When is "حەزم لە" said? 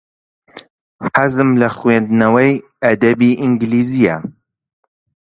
1.11-1.69